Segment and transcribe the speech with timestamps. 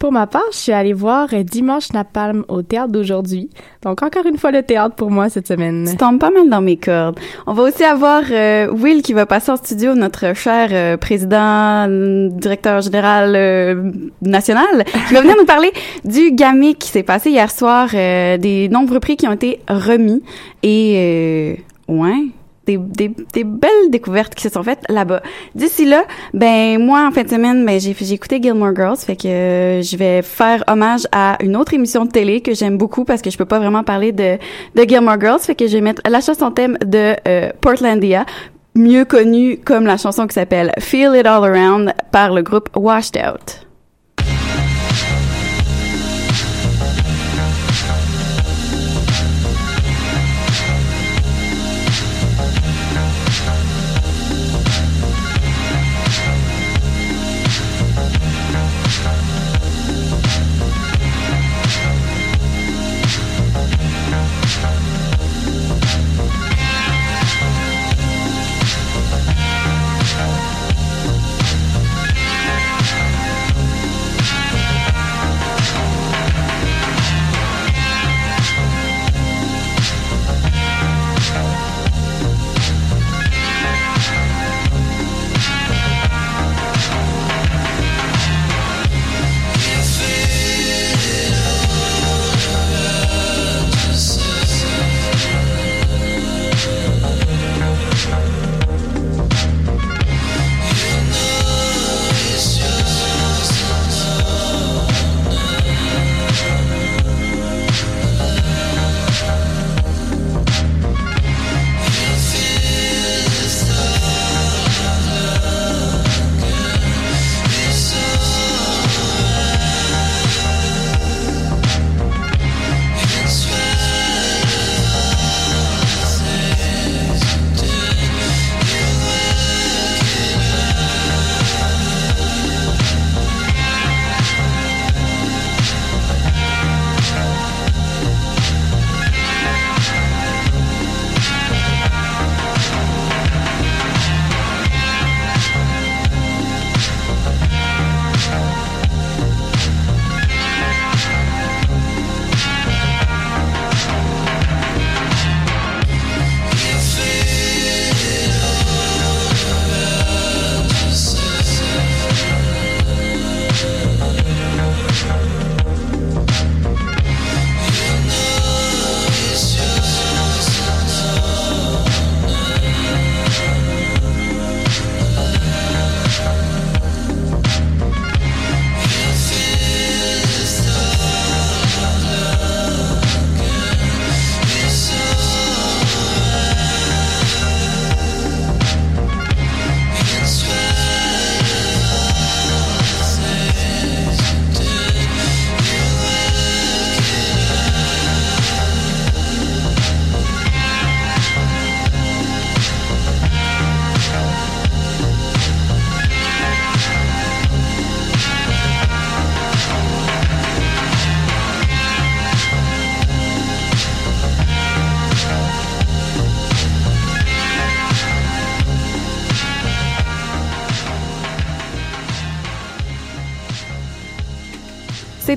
[0.00, 3.50] Pour ma part, je suis allée voir Dimanche Napalm au théâtre d'aujourd'hui.
[3.82, 5.86] Donc, encore une fois, le théâtre pour moi cette semaine.
[5.90, 7.20] Tu tombes pas mal dans mes cordes.
[7.46, 11.86] On va aussi avoir euh, Will qui va passer en studio, notre cher euh, président,
[12.30, 15.70] directeur général euh, national, qui va venir nous parler
[16.06, 20.22] du GAMI qui s'est passé hier soir, euh, des nombreux prix qui ont été remis.
[20.62, 21.56] Et,
[21.88, 22.24] euh, ouais,
[22.78, 23.08] des,
[23.44, 25.22] belles découvertes qui se sont faites là-bas.
[25.54, 26.04] D'ici là,
[26.34, 29.82] ben moi en fin de semaine, ben j'ai j'ai écouté Gilmore Girls, fait que euh,
[29.82, 33.30] je vais faire hommage à une autre émission de télé que j'aime beaucoup parce que
[33.30, 34.38] je peux pas vraiment parler de
[34.74, 38.24] de Gilmore Girls, fait que je vais mettre la chanson thème de euh, Portlandia
[38.74, 43.16] mieux connue comme la chanson qui s'appelle Feel It All Around par le groupe Washed
[43.16, 43.69] Out.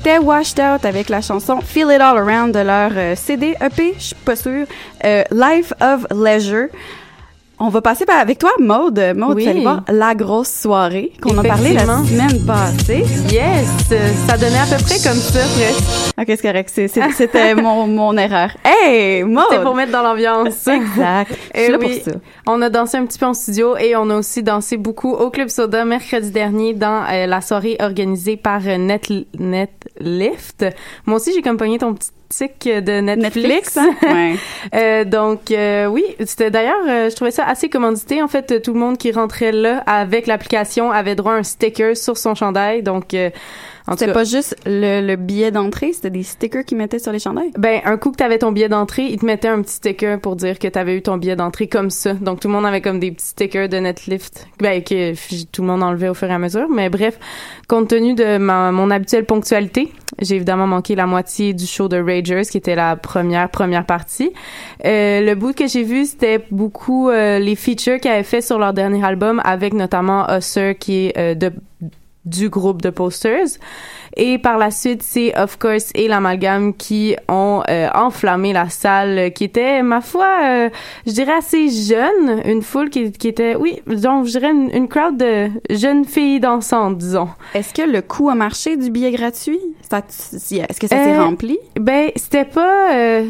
[0.04, 3.94] C'était Washed Out avec la chanson Feel It All Around de leur euh, CD EP,
[3.98, 4.68] je suis pas sûre,
[5.06, 6.68] euh, Life of Leisure.
[7.66, 9.02] On va passer par, avec toi, Maude.
[9.16, 9.44] Maude, Oui.
[9.44, 13.06] tu allais voir la grosse soirée qu'on a parlé la semaine passée.
[13.32, 13.66] Yes!
[14.28, 16.14] Ça donnait à peu près comme ça, presque.
[16.20, 16.70] Ok, c'est correct.
[17.16, 18.50] C'était mon, mon erreur.
[18.66, 19.46] Hey, Maude!
[19.50, 20.68] C'était pour mettre dans l'ambiance.
[20.68, 21.32] Exact.
[21.56, 22.00] Je suis Eh là oui.
[22.04, 22.20] pour ça.
[22.48, 25.30] On a dansé un petit peu en studio et on a aussi dansé beaucoup au
[25.30, 30.66] Club Soda mercredi dernier dans euh, la soirée organisée par euh, Net Netlift.
[31.06, 32.10] Moi aussi, j'ai comme pogné ton petit
[32.40, 33.76] de Netflix.
[33.76, 33.96] Netflix, hein?
[34.04, 34.36] Ouais.
[34.74, 38.22] Euh, donc euh, oui, c'était d'ailleurs, euh, je trouvais ça assez commandité.
[38.22, 41.96] En fait, tout le monde qui rentrait là avec l'application avait droit à un sticker
[41.96, 42.84] sur son chandail.
[42.84, 43.16] Donc
[43.92, 47.52] C'était pas juste le, le billet d'entrée, c'était des stickers qu'ils mettaient sur les chandails?
[47.58, 50.36] ben, un coup que t'avais ton billet d'entrée, ils te mettaient un petit sticker pour
[50.36, 52.14] dire que t'avais eu ton billet d'entrée comme ça.
[52.14, 54.48] Donc, tout le monde avait comme des petits stickers de Netlift.
[54.60, 55.14] Ben, que
[55.52, 56.68] tout le monde enlevait au fur et à mesure.
[56.70, 57.20] Mais bref,
[57.68, 61.98] compte tenu de ma, mon habituelle ponctualité, j'ai évidemment manqué la moitié du show de
[61.98, 64.32] Ragers, qui était la première, première partie.
[64.86, 68.60] Euh, le bout que j'ai vu, c'était beaucoup euh, les features qu'ils avaient fait sur
[68.60, 71.52] leur dernier album, avec notamment Usher, qui est euh, de
[72.26, 73.48] du groupe de posters.
[74.16, 79.18] Et par la suite, c'est Of Course et l'Amalgame qui ont euh, enflammé la salle,
[79.18, 80.70] euh, qui était, ma foi, euh,
[81.08, 82.42] je dirais assez jeune.
[82.46, 86.40] Une foule qui, qui était, oui, donc je dirais une, une crowd de jeunes filles
[86.40, 87.30] dansantes, disons.
[87.56, 89.60] Est-ce que le coût a marché du billet gratuit?
[89.92, 91.58] Est-ce que ça s'est Euh, rempli?
[91.80, 92.94] Ben, c'était pas...
[92.94, 93.26] euh,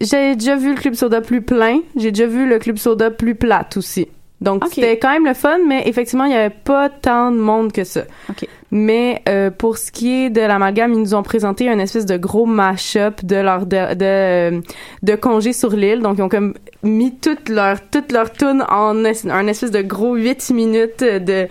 [0.00, 1.80] j'ai déjà vu le Club Soda plus plein.
[1.96, 4.08] J'ai déjà vu le Club Soda plus plate aussi.
[4.44, 7.72] Donc, c'était quand même le fun, mais effectivement, il y avait pas tant de monde
[7.72, 8.02] que ça.
[8.28, 8.46] OK.
[8.76, 12.16] Mais euh, pour ce qui est de l'amalgame, ils nous ont présenté un espèce de
[12.16, 14.60] gros mash-up de leur de, de,
[15.04, 16.00] de congé sur l'île.
[16.00, 20.16] Donc, ils ont comme mis toute leur toute leur tune en un espèce de gros
[20.16, 21.46] 8 minutes de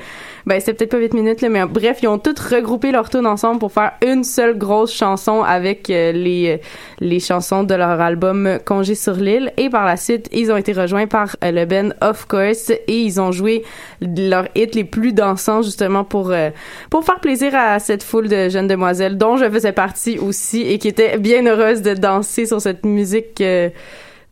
[0.46, 3.26] ben c'était peut-être pas 8 minutes là, mais bref, ils ont toutes regroupé leurs tunes
[3.26, 6.60] ensemble pour faire une seule grosse chanson avec euh, les
[7.00, 10.74] les chansons de leur album Congé sur l'île et par la suite, ils ont été
[10.74, 13.64] rejoints par euh, le band Of Course et ils ont joué
[14.02, 16.50] leurs hits les plus dansants justement pour euh,
[16.90, 20.78] pour faire plaisir à cette foule de jeunes demoiselles dont je faisais partie aussi et
[20.80, 23.70] qui étaient bien heureuses de danser sur cette musique euh,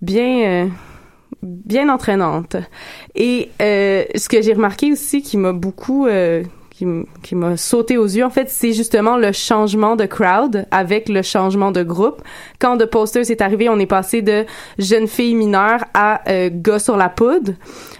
[0.01, 0.67] bien euh,
[1.41, 2.55] bien entraînante.
[3.15, 6.43] Et euh, ce que j'ai remarqué aussi qui m'a beaucoup euh,
[7.21, 11.21] qui, m'a sauté aux yeux en fait, c'est justement le changement de crowd avec le
[11.21, 12.21] changement de groupe.
[12.59, 14.45] Quand The Posters est arrivé, on est passé de
[14.77, 17.53] jeunes filles mineures à euh, gars sur la poudre.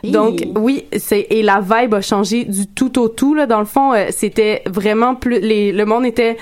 [0.03, 3.65] Donc oui, c'est et la vibe a changé du tout au tout là dans le
[3.65, 6.37] fond, euh, c'était vraiment plus les le monde était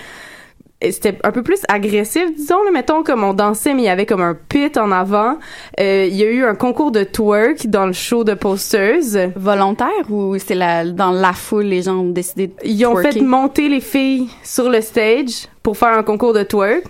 [0.82, 4.06] c'était un peu plus agressif, disons, là, mettons, comme on dansait, mais il y avait
[4.06, 5.38] comme un pit en avant.
[5.80, 9.32] Euh, il y a eu un concours de twerk dans le show de posters.
[9.36, 13.12] Volontaire ou c'est la, dans la foule, les gens ont décidé de Ils ont twerker?
[13.20, 16.84] fait monter les filles sur le stage pour faire un concours de twerk.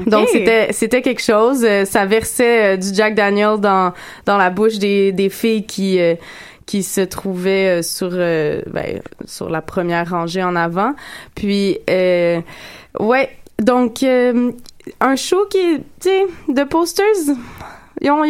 [0.00, 0.08] Ok.
[0.08, 1.64] Donc c'était c'était quelque chose.
[1.64, 3.92] Euh, ça versait euh, du Jack Daniel dans
[4.26, 6.16] dans la bouche des des filles qui euh,
[6.66, 10.94] qui se trouvaient euh, sur euh, ben, sur la première rangée en avant.
[11.36, 12.40] Puis euh,
[13.00, 14.52] ouais, donc euh,
[15.00, 17.36] un show qui est tu sais de posters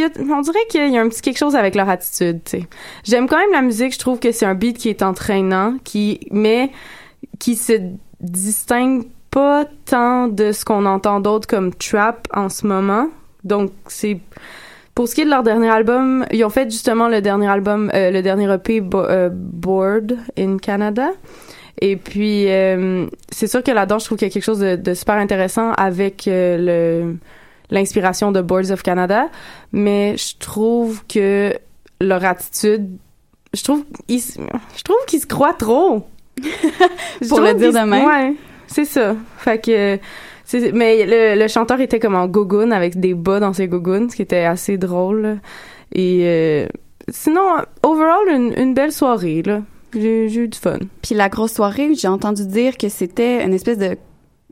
[0.04, 2.66] a- on dirait qu'il y a un petit quelque chose avec leur attitude, tu sais.
[3.04, 6.21] J'aime quand même la musique, je trouve que c'est un beat qui est entraînant, qui
[6.30, 6.71] mais
[7.38, 7.73] qui se
[8.21, 13.09] distingue pas tant de ce qu'on entend d'autres comme trap en ce moment.
[13.42, 14.18] Donc c'est
[14.94, 17.90] pour ce qui est de leur dernier album, ils ont fait justement le dernier album,
[17.94, 19.28] euh, le dernier EP Bo- euh,
[20.38, 21.11] in Canada.
[21.81, 24.76] Et puis euh, c'est sûr que là-dedans, je trouve qu'il y a quelque chose de,
[24.76, 27.16] de super intéressant avec euh, le
[27.71, 29.28] l'inspiration de Boards of Canada,
[29.73, 31.54] mais je trouve que
[32.00, 32.90] leur attitude,
[33.54, 36.07] je trouve ils, je trouve qu'ils se croient trop.
[37.28, 38.07] Pour le dire de même.
[38.07, 38.35] Ouais,
[38.66, 39.16] c'est ça.
[39.38, 39.99] Fait que
[40.73, 44.16] mais le, le chanteur était comme en gogoon avec des bas dans ses gogoons, ce
[44.16, 45.38] qui était assez drôle.
[45.93, 46.66] Et euh,
[47.09, 47.43] sinon,
[47.83, 49.62] overall, une, une belle soirée là.
[49.95, 50.79] J'ai eu du fun.
[51.03, 53.97] Puis la grosse soirée, j'ai entendu dire que c'était une espèce de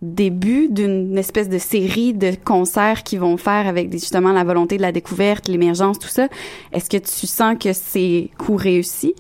[0.00, 4.82] début d'une espèce de série de concerts qu'ils vont faire avec justement la volonté de
[4.82, 6.26] la découverte, l'émergence, tout ça.
[6.72, 9.14] Est-ce que tu sens que c'est coup réussi?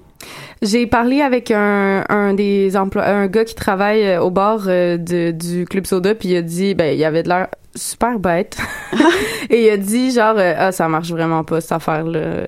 [0.60, 4.96] J'ai parlé avec un, un des emplois, un gars qui travaille euh, au bar euh,
[4.96, 8.56] de- du Club Soda, puis il a dit, ben, il avait de l'air super bête.
[9.50, 12.46] Et il a dit, genre, euh, ah, ça marche vraiment pas, cette affaire-là.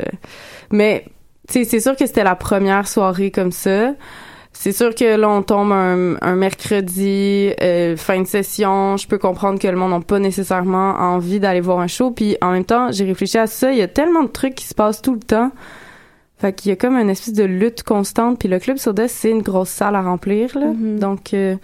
[0.70, 1.13] Mais, tu sais,
[1.48, 3.92] c'est sûr que c'était la première soirée comme ça.
[4.56, 8.96] C'est sûr que là, on tombe un, un mercredi, euh, fin de session.
[8.96, 12.12] Je peux comprendre que le monde n'a pas nécessairement envie d'aller voir un show.
[12.12, 13.72] Puis en même temps, j'ai réfléchi à ça.
[13.72, 15.50] Il y a tellement de trucs qui se passent tout le temps.
[16.38, 18.38] Fait qu'il y a comme une espèce de lutte constante.
[18.38, 20.56] Puis le Club Soda, c'est une grosse salle à remplir.
[20.56, 20.66] Là.
[20.66, 20.98] Mhm.
[21.00, 21.56] Donc, euh,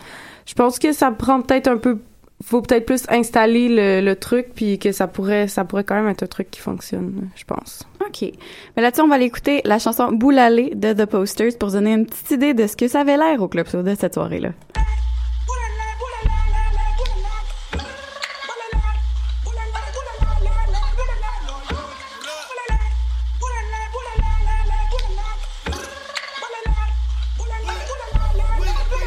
[0.47, 1.99] je pense que ça prend peut-être un peu
[2.43, 6.09] faut peut-être plus installer le, le, truc puis que ça pourrait ça pourrait quand même
[6.09, 8.33] être un truc qui fonctionne je pense ok
[8.77, 12.07] mais là-dessus on va aller écouter la chanson Boulalé de The Posters pour donner une
[12.07, 14.51] petite idée de ce que ça avait l'air au club soda cette soirée là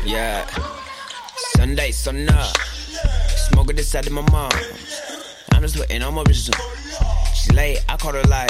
[0.06, 0.46] Yeah.
[1.56, 2.73] Sunday, sun up.
[3.50, 4.52] Smoking this side of my mom.
[5.52, 6.58] I'm just waiting on my resume.
[7.36, 8.50] She late, I caught her live.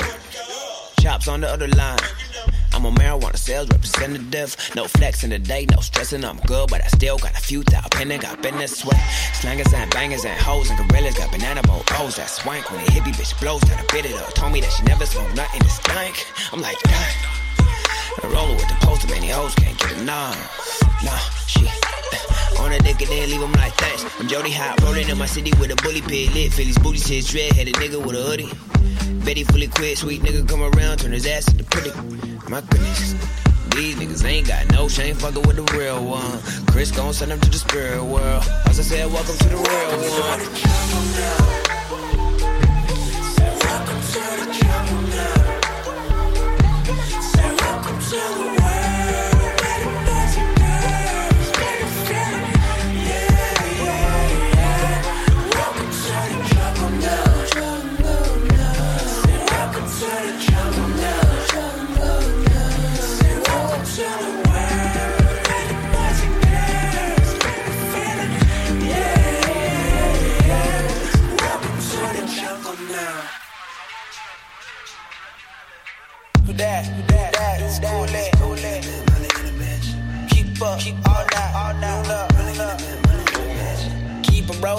[0.99, 1.99] Chops on the other line.
[2.73, 4.55] I'm a marijuana sales representative.
[4.75, 6.23] No flex in the day, no stressing.
[6.23, 8.21] I'm good, but I still got a few thou pending.
[8.21, 8.99] Got business sweat.
[9.33, 11.15] Slangers and bangers and hoes and gorillas.
[11.15, 12.15] Got banana boat O's.
[12.15, 13.61] That swank when the hippie bitch blows.
[13.61, 14.33] Try to bit it up.
[14.33, 16.25] Told me that she never smoked nothing to stank.
[16.51, 16.77] I'm like,
[18.21, 18.31] dang.
[18.31, 20.37] Roller with the poster, many hoes can't get enough.
[21.03, 21.17] Nah,
[21.47, 21.67] she
[22.59, 24.15] on a dick and then leave him like that.
[24.19, 26.53] I'm Jody Hot, rolling in my city with a bully pig lit.
[26.53, 28.49] Phillies booty shit, dread headed nigga with a hoodie.
[29.25, 31.91] Betty fully quit, sweet nigga come around, turn his ass into pretty.
[32.49, 33.15] My goodness.
[33.75, 36.39] These niggas ain't got no shame, fucking with the real one.
[36.67, 38.43] Chris gon' send them to the spirit world.
[38.67, 39.97] As I said, welcome to the real
[41.67, 41.72] one.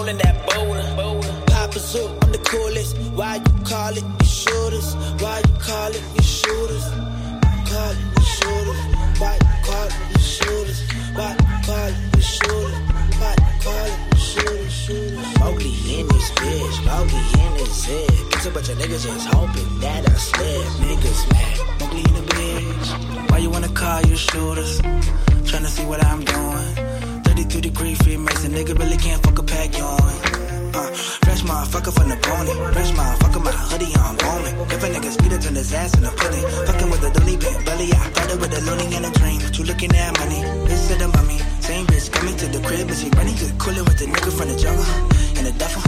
[0.05, 1.43] Rolling that boulder.
[1.47, 2.97] Papa Zoo, I'm the coolest.
[3.15, 4.95] Why you call it the shooters?
[5.23, 6.85] Why you call it the shooters?
[7.71, 8.81] Call it the shooters.
[9.21, 10.81] Why you call it the shooters?
[11.15, 12.77] Why you call it the shooters?
[13.21, 14.73] Why you call it the shooters?
[14.73, 15.39] Shooters.
[15.41, 18.31] Mowgli in this bitch, Mowgli in this head.
[18.31, 20.67] Guess a bunch of niggas just hoping that I slip.
[20.85, 23.31] Niggas mad, Mowgli in the bitch.
[23.31, 24.81] Why you wanna call you shooters?
[25.49, 26.84] Tryna see what I'm doing.
[27.35, 29.99] 33 degree Freemason, nigga really can't fuck a pack on.
[30.71, 30.87] Uh,
[31.27, 32.55] fresh motherfucker from the pony.
[32.73, 34.55] Fresh motherfucker, my hoodie on bowling.
[34.71, 36.47] If a nigga speed it, turn his ass in a pudding.
[36.67, 39.41] Fucking with a dolly bit belly, I thought it with a loony in a dream.
[39.43, 41.39] But you looking at money, bitch said the mummy.
[41.59, 44.31] Same bitch coming to the crib, but she running to the cooler with the nigga
[44.31, 44.87] from the jungle.
[45.35, 45.83] And the duffel,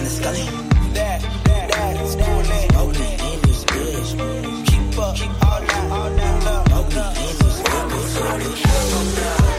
[0.00, 0.48] and the scully.
[0.96, 2.72] That, that, that is coolin'.
[2.72, 4.10] Mowgli in this bitch.
[4.64, 6.70] Keep up, keep all night, all night, up.
[6.72, 9.55] Mowgli in this bitch.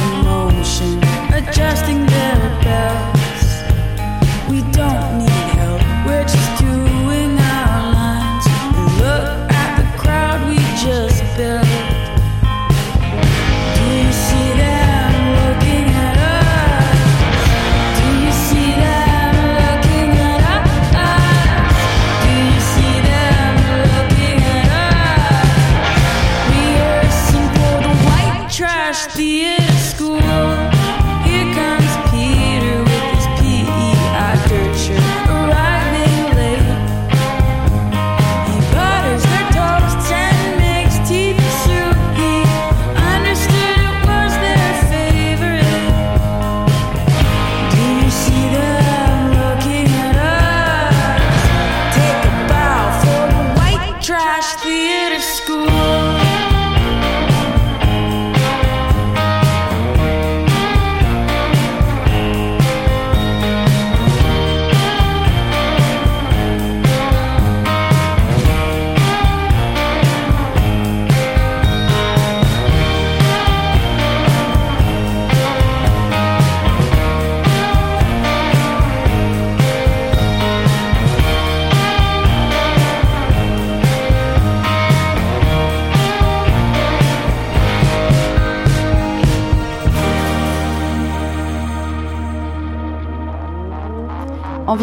[0.00, 1.00] The?
[1.34, 3.62] Adjusting their belts.
[4.50, 5.29] We don't need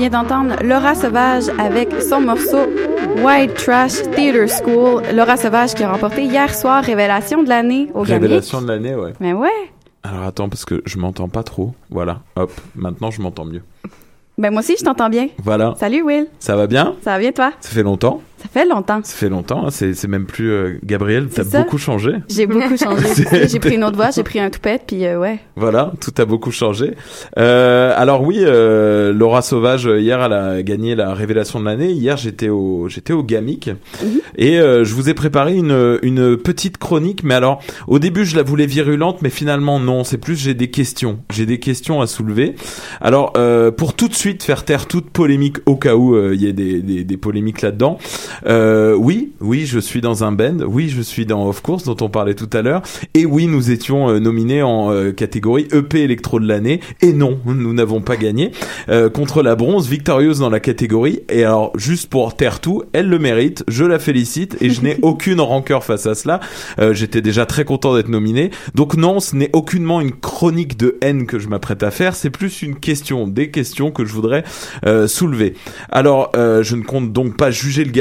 [0.10, 2.66] vient d'entendre Laura Sauvage avec son morceau
[3.24, 5.04] White Trash Theater School.
[5.14, 8.22] Laura Sauvage qui a remporté hier soir Révélation de l'année au Gamic.
[8.22, 9.14] Révélation de l'année, ouais.
[9.20, 9.50] Mais ouais.
[10.04, 11.74] Alors attends, parce que je m'entends pas trop.
[11.90, 13.64] Voilà, hop, maintenant je m'entends mieux.
[14.38, 15.28] Ben moi aussi, je t'entends bien.
[15.44, 15.74] Voilà.
[15.78, 16.28] Salut Will.
[16.40, 16.96] Ça va bien?
[17.02, 17.52] Ça va bien toi?
[17.60, 18.22] Ça fait longtemps
[18.58, 19.02] fait longtemps.
[19.04, 20.52] Ça fait longtemps, hein, c'est c'est même plus...
[20.52, 22.12] euh, Gabriel, t'as beaucoup changé.
[22.30, 23.08] J'ai beaucoup changé.
[23.48, 25.40] J'ai pris une autre voix, j'ai pris un toupette, puis euh, ouais.
[25.56, 26.94] Voilà, tout a beaucoup changé.
[27.38, 31.92] Euh, alors oui, euh, Laura Sauvage euh, hier elle a gagné la révélation de l'année.
[31.92, 33.70] Hier j'étais au j'étais au Gamic
[34.38, 37.24] et euh, je vous ai préparé une une petite chronique.
[37.24, 40.04] Mais alors au début je la voulais virulente, mais finalement non.
[40.04, 41.20] C'est plus j'ai des questions.
[41.32, 42.56] J'ai des questions à soulever.
[43.02, 46.42] Alors euh, pour tout de suite faire taire toute polémique au cas où euh, il
[46.42, 47.98] y ait des, des, des polémiques là-dedans.
[48.48, 50.60] Euh, oui, oui, je suis dans un band.
[50.66, 52.82] Oui, je suis dans Of Course dont on parlait tout à l'heure.
[53.14, 56.80] Et oui, nous étions euh, nominés en euh, catégorie EP électro de l'année.
[57.02, 58.52] Et non, nous n'avons pas gagné
[58.90, 61.20] Euh, contre la bronze, victorieuse dans la catégorie.
[61.30, 63.64] Et alors, juste pour taire tout, elle le mérite.
[63.68, 66.40] Je la félicite et je n'ai aucune rancœur face à cela.
[66.80, 68.52] Euh, J'étais déjà très content d'être nominé.
[68.76, 72.16] Donc non, ce n'est aucunement une chronique de haine que je m'apprête à faire.
[72.16, 74.44] C'est plus une question, des questions que je voudrais
[74.86, 75.54] euh, soulever.
[75.90, 77.92] Alors, euh, je ne compte donc pas juger le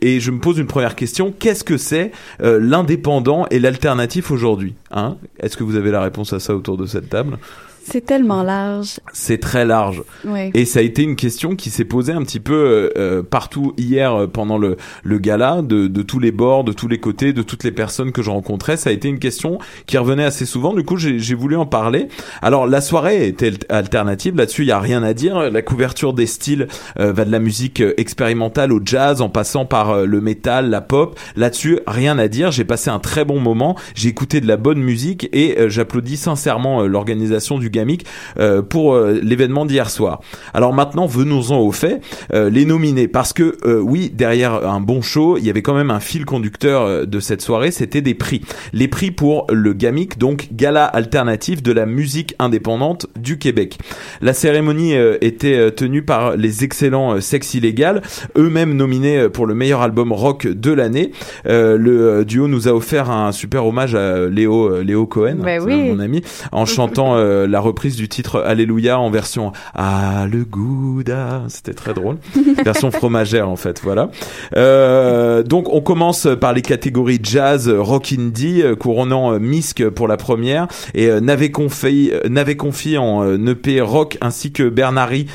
[0.00, 1.32] et je me pose une première question.
[1.36, 5.16] Qu'est-ce que c'est euh, l'indépendant et l'alternatif aujourd'hui hein?
[5.40, 7.38] Est-ce que vous avez la réponse à ça autour de cette table?
[7.84, 9.00] C'est tellement large.
[9.12, 10.02] c'est très large.
[10.24, 10.50] Oui.
[10.54, 13.74] Et ça a été une question qui s'est posée un petit peu euh, euh, partout
[13.76, 17.32] hier euh, pendant le, le gala, de, de tous les bords, de tous les côtés,
[17.32, 18.76] de toutes les personnes que je rencontrais.
[18.76, 20.74] Ça a été une question qui revenait assez souvent.
[20.74, 22.08] Du coup, j'ai voulu en parler.
[22.40, 24.36] Alors, la soirée était al- alternative.
[24.36, 25.50] Là-dessus, il y a rien à dire.
[25.50, 26.68] La couverture des styles
[27.00, 30.70] euh, va de la musique euh, expérimentale au jazz, en passant par euh, le métal,
[30.70, 31.18] la pop.
[31.36, 32.50] Là-dessus, rien à dire.
[32.52, 33.76] J'ai passé un très bon moment.
[33.94, 38.06] J'ai écouté de la bonne musique et j'applaudis sincèrement l'organisation du Gamic
[38.38, 40.20] euh, pour euh, l'événement d'hier soir.
[40.54, 42.02] Alors maintenant, venons-en aux faits.
[42.32, 45.74] Euh, les nominés, parce que euh, oui, derrière un bon show, il y avait quand
[45.74, 48.42] même un fil conducteur de cette soirée, c'était des prix.
[48.72, 53.78] Les prix pour le Gamic, donc Gala alternatif de la musique indépendante du Québec.
[54.20, 58.02] La cérémonie euh, était tenue par les excellents Sex Illégal,
[58.36, 61.12] eux-mêmes nominés pour le meilleur album rock de l'année.
[61.46, 65.62] Euh, le duo nous a offert un super hommage à Léo euh, Léo Cohen, Ben
[65.62, 65.90] oui.
[65.90, 71.42] mon ami, en chantant euh, la reprise du titre Alléluia en version Ah le Gouda,
[71.48, 72.18] c'était très drôle,
[72.64, 74.10] version fromagère en fait, voilà.
[74.56, 80.08] Euh, donc on commence par les catégories jazz, rock indie, euh, couronnant euh, Misk pour
[80.08, 85.26] la première et Navé Confi, Navé Confi en EP rock ainsi que Bernari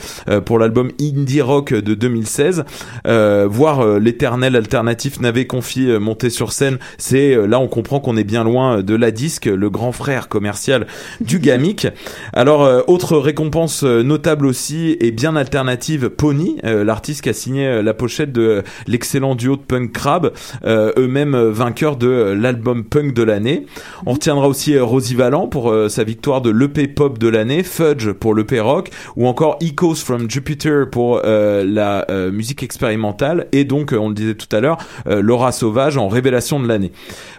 [0.45, 2.65] pour l'album indie rock de 2016.
[3.05, 8.23] Euh, voir l'éternel alternatif Navé Confi monter sur scène, c'est là on comprend qu'on est
[8.23, 10.87] bien loin de la disque, le grand frère commercial
[11.21, 11.87] du Gamic.
[12.33, 17.33] Alors euh, autre récompense euh, notable aussi et bien alternative, Pony, euh, l'artiste qui a
[17.33, 20.31] signé la pochette de l'excellent duo de punk Crab,
[20.65, 23.65] euh, eux-mêmes vainqueurs de l'album punk de l'année.
[24.05, 28.11] On retiendra aussi Rosie Vallant pour euh, sa victoire de l'EP pop de l'année, Fudge
[28.11, 33.63] pour l'EP rock ou encore Echoes from Jupiter pour euh, la euh, musique expérimentale et
[33.63, 34.77] donc on le disait tout à l'heure
[35.07, 36.91] euh, Laura Sauvage en révélation de l'année.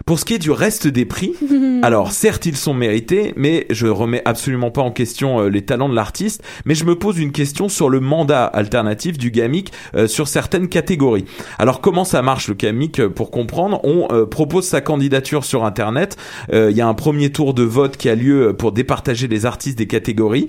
[0.05, 1.33] Pour ce qui est du reste des prix,
[1.83, 5.89] alors certes ils sont mérités, mais je remets absolument pas en question euh, les talents
[5.89, 10.07] de l'artiste, mais je me pose une question sur le mandat alternatif du Gamic euh,
[10.07, 11.25] sur certaines catégories.
[11.57, 13.79] Alors comment ça marche le Gamic euh, pour comprendre?
[13.83, 16.17] On propose sa candidature sur internet,
[16.51, 19.77] il y a un premier tour de vote qui a lieu pour départager les artistes
[19.77, 20.47] des catégories.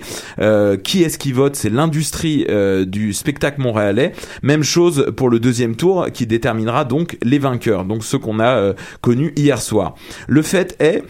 [0.84, 1.56] Qui est-ce qui vote?
[1.56, 2.46] C'est l'industrie
[2.86, 4.12] du spectacle montréalais.
[4.42, 8.74] Même chose pour le deuxième tour qui déterminera donc les vainqueurs, donc ceux qu'on a
[9.00, 9.94] connus hier soir.
[10.26, 11.02] Le fait est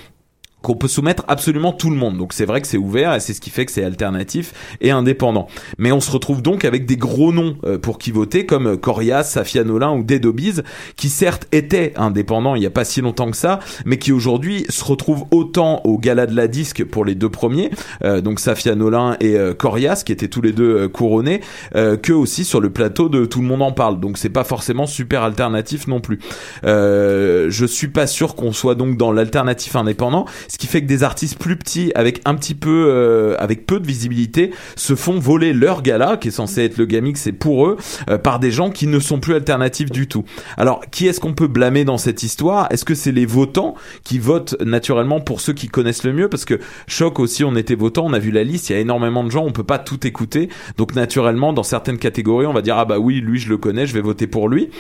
[0.63, 2.17] qu'on peut soumettre absolument tout le monde.
[2.17, 4.91] Donc c'est vrai que c'est ouvert et c'est ce qui fait que c'est alternatif et
[4.91, 5.47] indépendant.
[5.79, 9.25] Mais on se retrouve donc avec des gros noms euh, pour qui voter comme Corias,
[9.25, 10.61] Safia Nolin ou Dead Obies
[10.97, 14.65] qui certes étaient indépendants il y a pas si longtemps que ça, mais qui aujourd'hui
[14.69, 17.71] se retrouvent autant au gala de la disque pour les deux premiers,
[18.05, 21.41] euh, donc Safia Nolin et euh, Corias qui étaient tous les deux couronnés,
[21.75, 24.01] euh, que aussi sur le plateau de Tout le monde en parle.
[24.01, 26.19] Donc c'est pas forcément super alternatif non plus.
[26.63, 31.05] Je suis pas sûr qu'on soit donc dans l'alternatif indépendant, ce qui fait que des
[31.05, 35.53] artistes plus petits avec un petit peu euh, avec peu de visibilité se font voler
[35.53, 37.77] leur gala qui est censé être le gamic c'est pour eux
[38.09, 40.25] euh, par des gens qui ne sont plus alternatifs du tout.
[40.57, 42.67] Alors qui est-ce qu'on peut blâmer dans cette histoire?
[42.71, 46.29] Est-ce que c'est les votants qui votent naturellement pour ceux qui connaissent le mieux?
[46.29, 46.59] Parce que
[46.89, 49.31] choc aussi on était votants, on a vu la liste, il y a énormément de
[49.31, 50.49] gens, on peut pas tout écouter.
[50.77, 53.87] Donc naturellement dans certaines catégories, on va dire ah bah oui, lui je le connais,
[53.87, 54.71] je vais voter pour lui.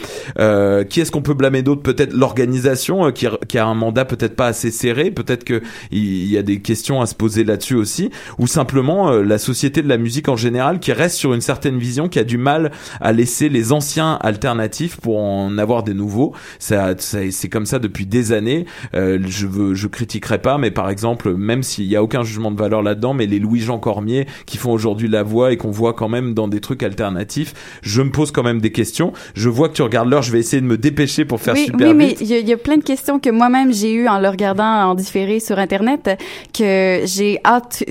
[0.41, 4.05] Euh, qui est-ce qu'on peut blâmer d'autre Peut-être l'organisation euh, qui, qui a un mandat
[4.05, 7.45] peut-être pas assez serré, peut-être que que il y a des questions à se poser
[7.45, 11.35] là-dessus aussi, ou simplement euh, la société de la musique en général qui reste sur
[11.35, 12.71] une certaine vision, qui a du mal
[13.01, 16.33] à laisser les anciens alternatifs pour en avoir des nouveaux.
[16.59, 18.67] Ça, ça- c'est comme ça depuis des années.
[18.95, 22.51] Euh, je veux, je critiquerai pas, mais par exemple, même s'il y a aucun jugement
[22.51, 25.93] de valeur là-dedans, mais les Louis-Jean Cormier qui font aujourd'hui la voix et qu'on voit
[25.95, 29.13] quand même dans des trucs alternatifs, je me pose quand même des questions.
[29.35, 31.65] Je vois que tu regardes l'heure, je vais essayer de me dépêcher pour faire oui,
[31.67, 32.21] super oui, mais vite.
[32.21, 34.95] il y, y a plein de questions que moi-même j'ai eues en le regardant en
[34.95, 36.17] différé sur Internet
[36.57, 37.83] que j'ai hâte.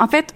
[0.00, 0.34] En fait,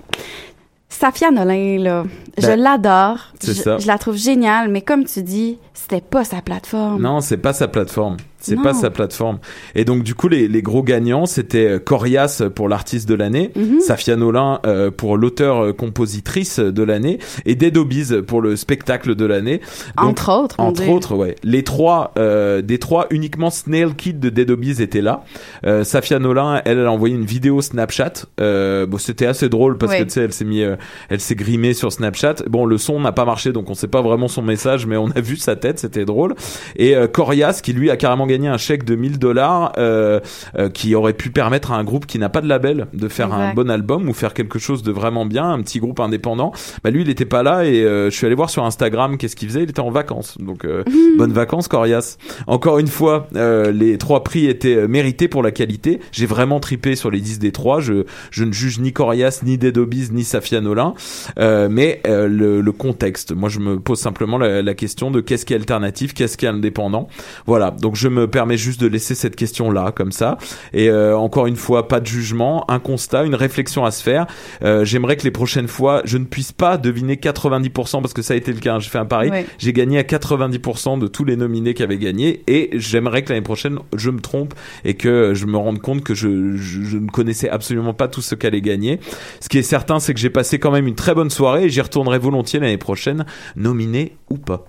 [0.88, 2.04] Safia Nolin, là,
[2.38, 3.18] je Ben, l'adore.
[3.40, 3.78] c'est Je, ça.
[3.78, 7.02] je la trouve géniale, mais comme tu dis, c'était pas sa plateforme.
[7.02, 8.18] Non, c'est pas sa plateforme.
[8.40, 9.38] C'est pas sa plateforme.
[9.74, 13.50] Et donc du coup, les, les gros gagnants, c'était euh, Corias pour l'artiste de l'année,
[13.56, 13.80] Mhm.
[13.80, 19.60] Safia Nolin euh, pour l'auteur-compositrice de l'année, et Dead Obies pour le spectacle de l'année.
[19.96, 21.36] Entre autres, Entre autres, ouais.
[21.42, 25.24] Les trois, euh, des trois, uniquement Snail Kid de Dead Obies était là.
[25.64, 28.12] Euh, Safia Nolin, elle, elle a envoyé une vidéo Snapchat.
[28.40, 29.98] Euh, bon, c'était assez drôle parce Ouais.
[30.00, 30.76] que tu sais, elle s'est mis, euh,
[31.08, 32.36] elle s'est grimée sur Snapchat.
[32.48, 35.10] Bon, le son n'a pas marché, donc on sait pas vraiment son message, mais on
[35.10, 36.34] a vu sa tête, c'était drôle.
[36.76, 40.20] Et euh, Corias, qui lui a carrément gagné un chèque de 1000 dollars, euh,
[40.58, 43.32] euh, qui aurait pu permettre à un groupe qui n'a pas de label de faire
[43.32, 46.52] un bon album ou faire quelque chose de vraiment bien, un petit groupe indépendant.
[46.82, 49.36] Bah lui, il était pas là et euh, je suis allé voir sur Instagram qu'est-ce
[49.36, 49.62] qu'il faisait.
[49.62, 50.84] Il était en vacances, donc euh,
[51.18, 52.16] bonnes vacances, Corias.
[52.46, 56.00] Encore une fois, euh, les trois prix étaient euh, mérités pour la qualité.
[56.12, 57.80] J'ai vraiment tripé sur les 10 des trois.
[57.80, 60.94] Je, je ne juge ni Corias, ni Dead Obies, ni Safia Nolin,
[61.38, 63.32] euh, mais euh, le, le contexte.
[63.32, 66.46] Moi, je me pose simplement la, la question de qu'est-ce qui est alternatif, qu'est-ce qui
[66.46, 67.08] est indépendant.
[67.46, 67.70] Voilà.
[67.70, 70.38] Donc, je me permets juste de laisser cette question là, comme ça.
[70.72, 74.26] Et euh, encore une fois, pas de jugement, un constat, une réflexion à se faire.
[74.62, 78.34] Euh, J'aimerais que les prochaines fois, je ne puisse pas deviner 90% parce que ça
[78.34, 78.74] a été le cas.
[78.74, 78.78] hein.
[78.80, 79.30] J'ai fait un pari.
[79.30, 79.46] Ouais.
[79.58, 83.42] J'ai gagné à 90% de tous les nominés qui avaient gagné et j'aimerais que l'année
[83.44, 84.54] prochaine je me trompe
[84.84, 88.22] et que je me rende compte que je, je, je ne connaissais absolument pas tout
[88.22, 89.00] ce qu'allait gagner.
[89.40, 91.68] Ce qui est certain, c'est que j'ai passé quand même une très bonne soirée et
[91.70, 93.24] j'y retournerai volontiers l'année prochaine,
[93.56, 94.66] nominé ou pas.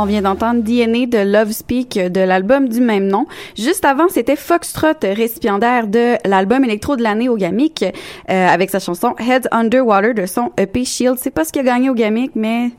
[0.00, 3.26] On vient d'entendre DNA de Love Speak euh, de l'album du même nom.
[3.56, 7.92] Juste avant, c'était Foxtrot, récipiendaire de l'album électro de l'année au Gamic, euh,
[8.28, 11.16] avec sa chanson Heads Underwater de son EP Shield.
[11.18, 12.70] C'est pas ce qui a gagné au Gamic, mais...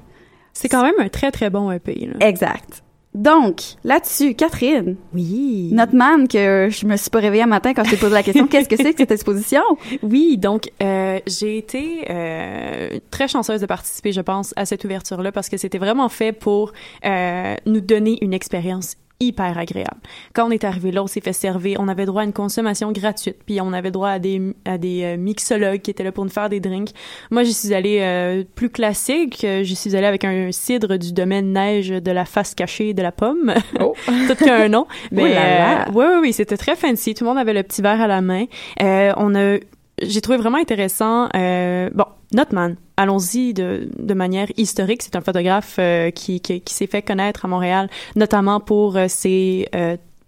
[0.53, 2.07] C'est quand même un très, très bon EP.
[2.07, 2.25] Là.
[2.25, 2.83] Exact.
[3.15, 4.95] Donc, là-dessus, Catherine.
[5.13, 5.69] Oui.
[5.71, 8.21] Notre man que je me suis pas réveillée un matin quand je t'ai posé la
[8.21, 9.63] question, qu'est-ce que c'est que cette exposition?
[10.03, 15.31] Oui, donc euh, j'ai été euh, très chanceuse de participer, je pense, à cette ouverture-là
[15.31, 16.71] parce que c'était vraiment fait pour
[17.03, 19.99] euh, nous donner une expérience hyper agréable.
[20.33, 22.91] Quand on est arrivé là, on s'est fait servir, on avait droit à une consommation
[22.91, 26.23] gratuite, puis on avait droit à des à des euh, mixologues qui étaient là pour
[26.23, 26.91] nous faire des drinks.
[27.31, 31.11] Moi, j'y suis allée euh, plus classique, euh, j'y suis allée avec un cidre du
[31.11, 33.53] domaine neige de la face cachée de la pomme.
[33.79, 33.93] Oh.
[34.05, 34.87] Tout qu'un nom.
[35.11, 35.85] Oh là là.
[35.93, 37.13] oui, oui, oui, c'était très fancy.
[37.13, 38.45] Tout le monde avait le petit verre à la main.
[38.81, 39.57] Euh, on a
[40.01, 41.29] j'ai trouvé vraiment intéressant.
[41.35, 45.01] Euh, bon, Notman, allons-y de, de manière historique.
[45.01, 49.07] C'est un photographe euh, qui, qui, qui s'est fait connaître à Montréal, notamment pour euh,
[49.07, 49.67] ses,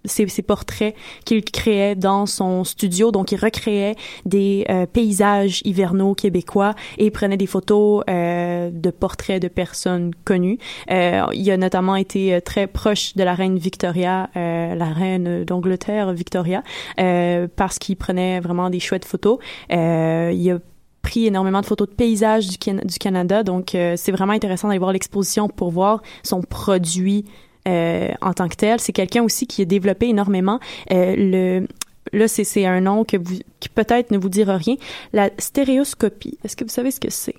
[0.06, 3.12] ses, ses portraits qu'il créait dans son studio.
[3.12, 9.42] Donc, il recréait des euh, paysages hivernaux québécois et prenait des photos euh, de portraits
[9.42, 10.58] de personnes connues.
[10.90, 15.44] Euh, il a notamment été euh, très proche de la reine Victoria, euh, la reine
[15.46, 16.64] d'Angleterre Victoria,
[17.00, 19.40] euh, parce qu'il prenait vraiment des chouettes photos.
[19.70, 20.60] Il a
[21.02, 24.94] pris énormément de photos de paysages du, du Canada, donc c'est vraiment intéressant d'aller voir
[24.94, 27.26] l'exposition pour voir son produit
[27.68, 28.80] en tant que tel.
[28.80, 30.60] C'est quelqu'un aussi qui a développé énormément
[30.92, 31.68] euh, le
[32.14, 34.76] là c'est un nom que vous qui peut-être ne vous dira rien,
[35.14, 36.38] la stéréoscopie.
[36.44, 37.36] Est-ce que vous savez ce que c'est?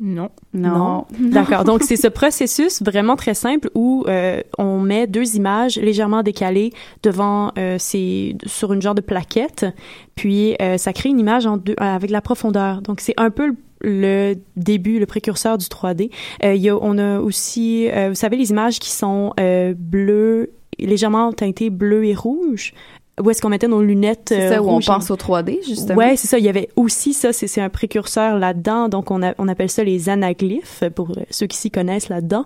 [0.00, 0.30] Non.
[0.54, 1.06] Non.
[1.18, 1.64] D'accord.
[1.64, 6.72] Donc, c'est ce processus vraiment très simple où euh, on met deux images légèrement décalées
[7.02, 9.66] devant euh, ces, sur une genre de plaquette,
[10.14, 12.80] puis euh, ça crée une image en deux, avec de la profondeur.
[12.80, 16.10] Donc, c'est un peu le début, le précurseur du 3D.
[16.44, 20.50] Euh, y a, on a aussi, euh, vous savez, les images qui sont euh, bleues,
[20.78, 22.72] légèrement teintées bleu et rouge.
[23.20, 25.58] Où est-ce qu'on mettait nos lunettes C'est ça où on rouges et- pense au 3D,
[25.66, 25.98] justement.
[25.98, 26.38] Ouais, c'est ça.
[26.38, 27.32] Il y avait aussi ça.
[27.32, 28.88] C'est c'est un précurseur là-dedans.
[28.88, 32.44] Donc, on, a, on appelle ça les anaglyphes pour ceux qui s'y connaissent là-dedans.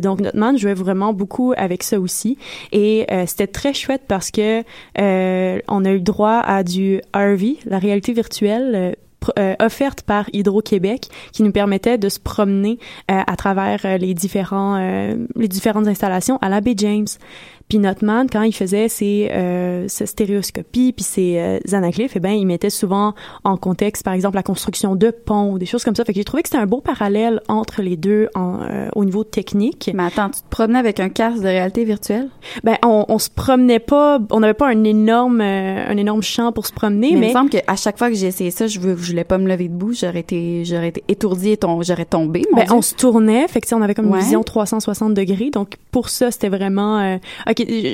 [0.00, 2.38] Donc, notre man jouait vraiment beaucoup avec ça aussi.
[2.70, 4.62] Et c'était très chouette parce que
[4.96, 8.94] on a eu droit à du RV, la réalité virtuelle.
[9.38, 12.78] Euh, offerte par Hydro-Québec qui nous permettait de se promener
[13.10, 17.06] euh, à travers euh, les différents euh, les différentes installations à la baie James.
[17.68, 22.30] Puis Notman, quand il faisait ses, euh, sa stéréoscopie puis ses euh, anaglyphes, eh ben,
[22.30, 25.96] il mettait souvent en contexte, par exemple, la construction de ponts ou des choses comme
[25.96, 26.04] ça.
[26.04, 29.04] Fait que j'ai trouvé que c'était un beau parallèle entre les deux en, euh, au
[29.04, 29.90] niveau technique.
[29.94, 32.28] Mais attends, tu te promenais avec un casque de réalité virtuelle?
[32.62, 36.52] Ben, on, on se promenait pas, on n'avait pas un énorme, euh, un énorme champ
[36.52, 38.68] pour se promener, Mais, mais, il me semble qu'à chaque fois que j'ai essayé ça,
[38.68, 42.04] je, veux, je voulais pas me lever debout, j'aurais été, j'aurais été étourdie et j'aurais
[42.04, 42.42] tombé.
[42.52, 42.74] Mon ben, Dieu.
[42.76, 44.18] on se tournait, fait que on avait comme Ouais.
[44.18, 45.50] une vision 360 degrés.
[45.50, 46.98] Donc pour ça, c'était vraiment.
[47.00, 47.16] euh,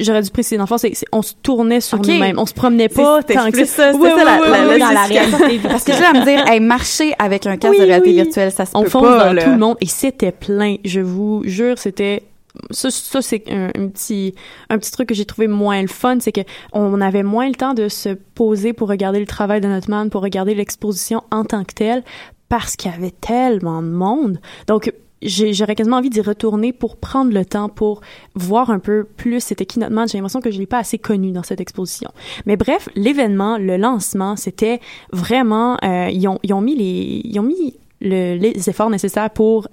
[0.04, 0.56] j'aurais dû préciser.
[0.56, 2.06] Dans le fond, c'est- c'est- on se tournait sur Ok.
[2.08, 5.84] nous-mêmes, on se promenait pas tant que plus ça, c'était Ouais, ça la, réalité Parce
[5.84, 8.16] que je à me dire, hey, marcher avec un casque Oui, de réalité oui.
[8.22, 9.26] virtuelle, ça se on peut fonce pas.
[9.26, 9.44] dans là.
[9.44, 10.76] tout le monde et c'était plein.
[10.84, 12.22] Je vous jure, c'était
[12.70, 14.34] ça, ça c'est un, un petit
[14.68, 16.42] un petit truc que j'ai trouvé moins le fun, c'est que
[16.72, 20.10] on avait moins le temps de se poser pour regarder le travail de notre man,
[20.10, 22.02] pour regarder l'exposition en tant que telle,
[22.50, 24.38] parce qu'il y avait tellement de monde.
[24.66, 24.92] Donc
[25.24, 28.00] j'aurais quasiment envie d'y retourner pour prendre le temps pour
[28.34, 30.08] voir un peu plus c'était qui notre man.
[30.08, 32.10] J'ai l'impression que je l'ai pas assez connu dans cette exposition.
[32.46, 34.80] Mais bref, l'événement, le lancement, c'était
[35.12, 39.30] vraiment euh, ils ont ils ont mis les ils ont mis le- les efforts nécessaires
[39.30, 39.68] pour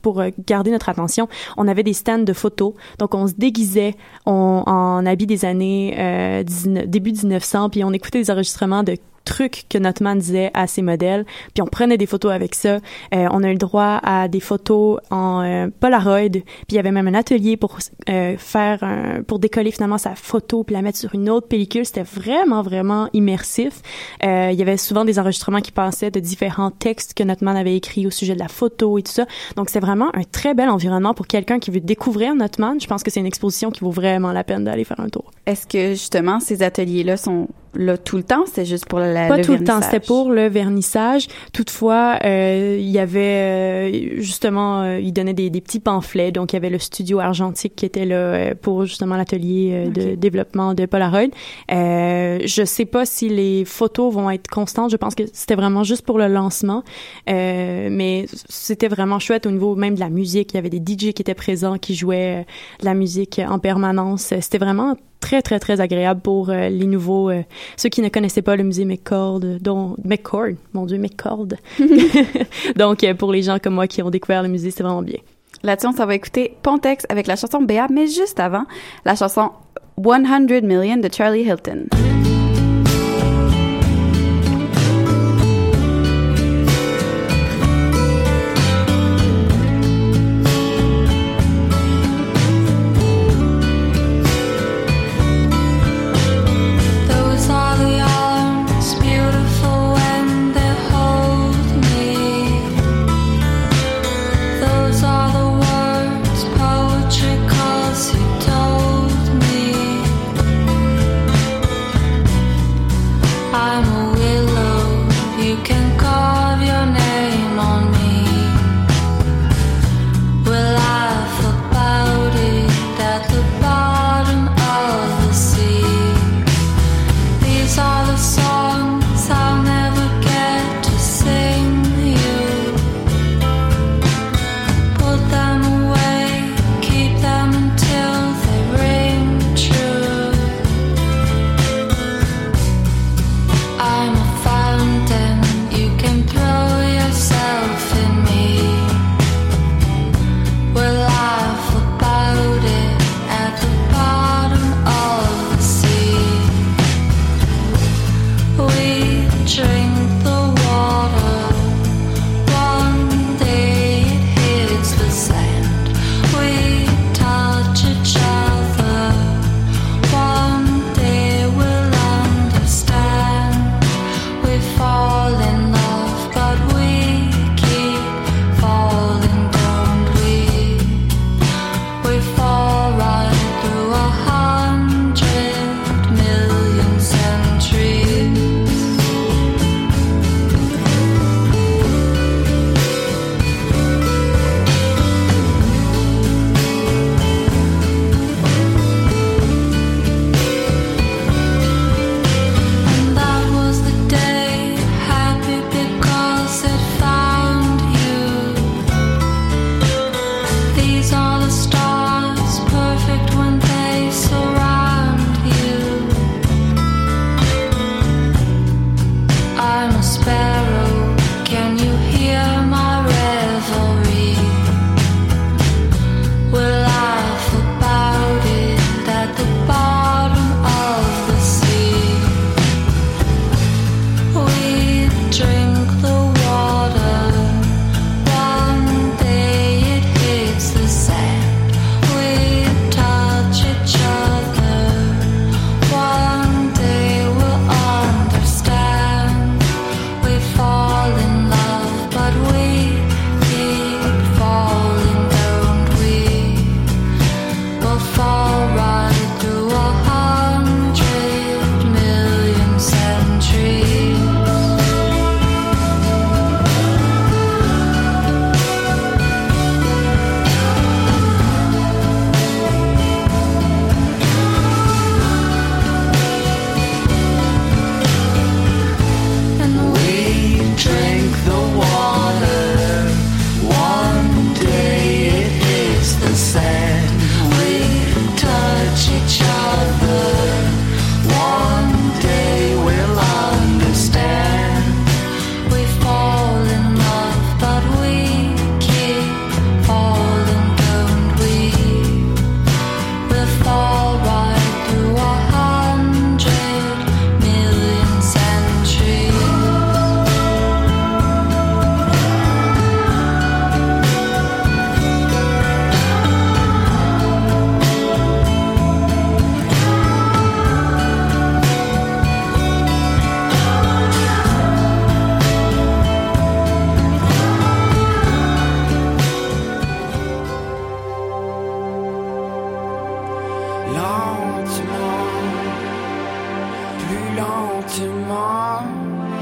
[0.00, 1.28] pour euh, garder notre attention.
[1.58, 6.42] On avait des stands de photos, donc on se déguisait en habits des années euh,
[6.42, 10.82] 19 début 1900, puis on écoutait des enregistrements de trucs que notre disait à ses
[10.82, 12.76] modèles, puis on prenait des photos avec ça.
[13.14, 16.78] Euh, on a eu le droit à des photos en euh, Polaroid, puis il y
[16.78, 20.82] avait même un atelier pour euh, faire un, pour décoller finalement sa photo puis la
[20.82, 21.86] mettre sur une autre pellicule.
[21.86, 23.82] C'était vraiment vraiment immersif.
[24.22, 28.06] Il y avait souvent des enregistrements qui passaient de différents textes que notre avait écrits
[28.06, 29.26] au sujet de la photo et tout ça.
[29.56, 32.52] Donc c'est vraiment un très bel environnement pour quelqu'un qui veut découvrir notre.
[32.78, 35.30] Je pense que c'est une exposition qui vaut vraiment la peine d'aller faire un tour.
[35.46, 38.44] Est-ce que justement ces ateliers-là sont là tout le temps?
[38.46, 39.90] C'était juste pour la, Pas le tout le temps, vernissage?
[39.92, 41.28] c'était pour le vernissage.
[41.52, 46.32] Toutefois, euh, il y avait euh, justement, euh, il donnait des, des petits pamphlets.
[46.32, 49.90] Donc, il y avait le studio argentique qui était là euh, pour justement l'atelier euh,
[49.90, 51.28] de développement de Polaroid.
[51.70, 54.90] Euh, je sais pas si les photos vont être constantes.
[54.90, 56.82] Je pense que c'était vraiment juste pour le lancement.
[57.26, 60.52] Mais c'était vraiment chouette au niveau même de la musique.
[60.52, 62.46] Il y avait des DJ qui étaient présents, qui jouaient
[62.80, 64.32] de la musique en permanence.
[64.40, 67.42] C'était vraiment très, très, très agréable pour euh, les nouveaux, euh,
[67.78, 71.48] ceux qui ne connaissaient pas le musée McCord, euh, dont McCord, mon Dieu, McCord.
[72.76, 75.20] Donc, pour les gens comme moi qui ont découvert le musée, c'est vraiment bien.
[75.62, 78.64] Là-dessus, on va écouter Pontex avec la chanson Béa, mais juste avant,
[79.04, 79.52] la chanson
[79.96, 81.86] 100 Million de Charlie Hilton.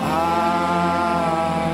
[0.02, 1.70] Ah.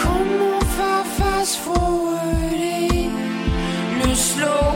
[0.00, 3.10] Comment faire fast-forwarder
[4.04, 4.72] Le slow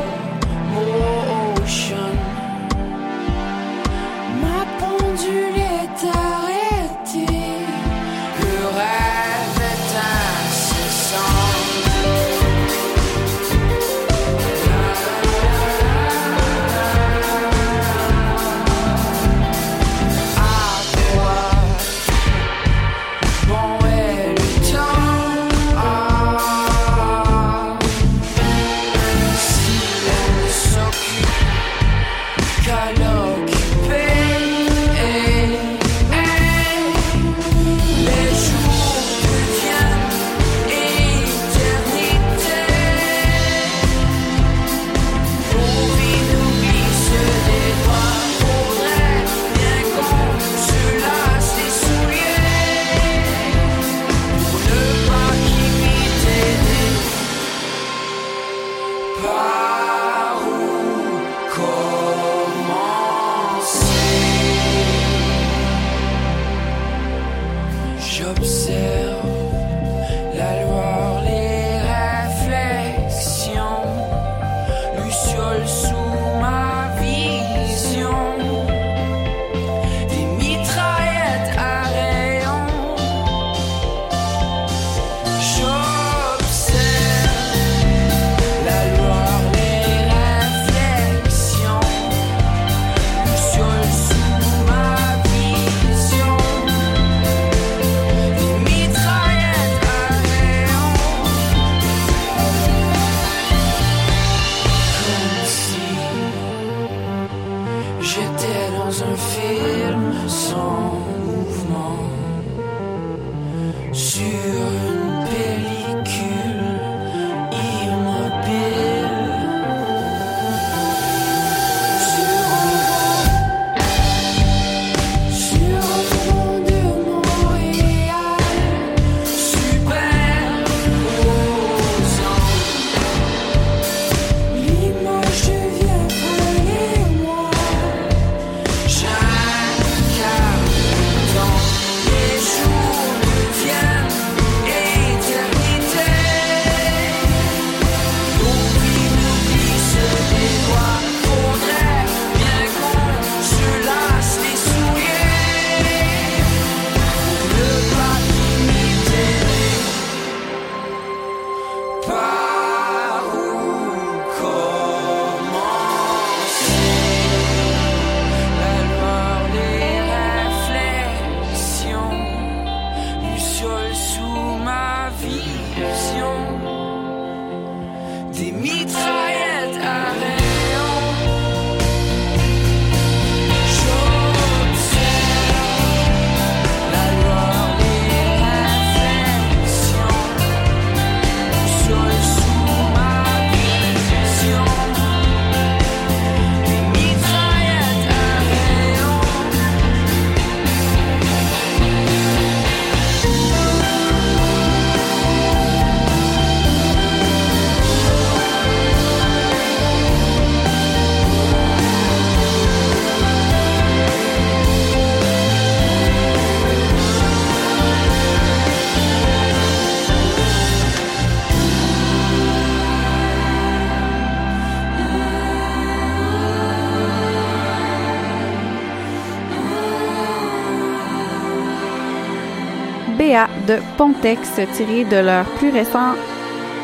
[233.66, 236.12] de Pontex tiré de leur plus récent,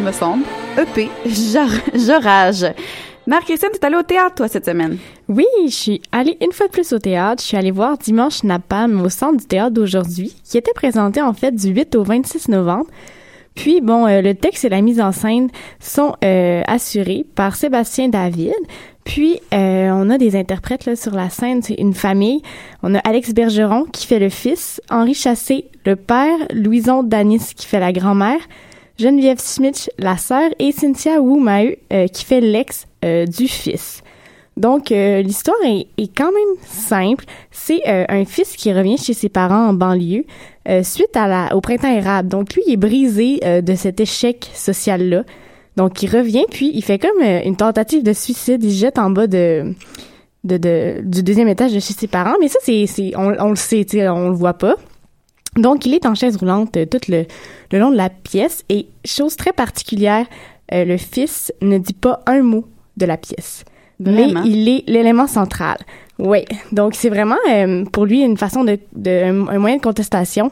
[0.00, 0.44] me semble,
[0.78, 2.66] EP, Jor- Jorage.
[3.26, 4.98] Marie-Christine, t'es allée au théâtre, toi, cette semaine?
[5.28, 7.40] Oui, je suis allée une fois de plus au théâtre.
[7.40, 11.32] Je suis allée voir Dimanche Napalm au centre du théâtre d'aujourd'hui, qui était présenté en
[11.32, 12.86] fait du 8 au 26 novembre.
[13.54, 15.48] Puis bon, euh, le texte et la mise en scène
[15.80, 18.54] sont euh, assurés par Sébastien David.
[19.04, 22.42] Puis euh, on a des interprètes là sur la scène, c'est une famille.
[22.82, 27.66] On a Alex Bergeron qui fait le fils, Henri Chassé le père, Louison Danis qui
[27.66, 28.38] fait la grand-mère,
[28.98, 31.76] Geneviève Smith la sœur et Cynthia Wu Maheu
[32.12, 34.01] qui fait l'ex du fils.
[34.56, 37.24] Donc, euh, l'histoire est, quand même simple.
[37.50, 40.24] C'est euh, un fils qui revient chez ses parents en banlieue
[40.68, 42.28] euh, suite à la, au printemps érable.
[42.28, 45.24] Donc, lui, il est brisé de cet échec social-là.
[45.76, 48.62] Donc, il revient, puis il fait comme une tentative de suicide.
[48.62, 49.74] Il se jette en bas de,
[50.44, 52.36] de, du deuxième étage de chez ses parents.
[52.38, 54.74] Mais ça, c'est, c'est on, le sait, on le voit pas.
[55.56, 57.24] Donc, il est en chaise roulante tout le,
[57.72, 58.64] long de la pièce.
[58.68, 60.26] Et chose très particulière,
[60.70, 62.66] le fils ne dit pas un mot
[62.98, 63.64] de la pièce.
[64.10, 64.42] Vraiment?
[64.42, 65.76] Mais il est l'élément central.
[66.18, 66.44] Oui.
[66.72, 70.50] Donc, c'est vraiment euh, pour lui une façon de, de un, moyen de contestation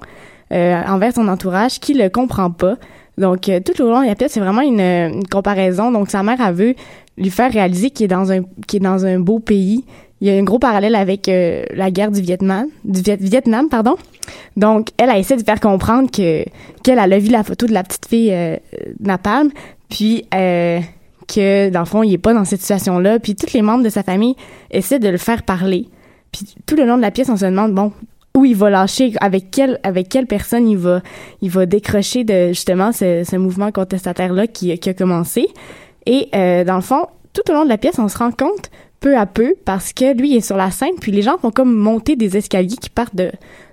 [0.53, 2.77] euh, envers son entourage qui le comprend pas.
[3.19, 5.93] Donc, euh, tout au long de la pièce, c'est vraiment une, une comparaison.
[5.93, 6.75] Donc, sa mère, elle veut
[7.19, 9.85] lui faire réaliser qu'il est dans un qu'il est dans un beau pays.
[10.23, 13.97] Il y a un gros parallèle avec la guerre du Vietnam, du Viet- Vietnam, pardon.
[14.57, 16.45] Donc, elle a essayé de faire comprendre que
[16.83, 18.35] qu'elle elle a vu la photo de la petite fille
[19.01, 19.51] Napalm,
[19.89, 20.25] puis
[21.33, 23.19] que dans le fond, il est pas dans cette situation-là.
[23.19, 24.37] Puis tous les membres de sa famille
[24.71, 25.89] essaient de le faire parler.
[26.33, 27.93] Puis tout le long de la pièce, on se demande bon
[28.37, 31.03] où il va lâcher, avec quelle avec quelle personne il va
[31.43, 35.49] il va décrocher de justement ce, ce mouvement contestataire là qui, a commencé.
[36.07, 38.71] Et euh, dans le fond, tout au long de la pièce, on se rend compte
[39.01, 41.75] peu à peu parce que lui est sur la scène, puis les gens vont comme
[41.75, 43.31] monter des escaliers qui partent de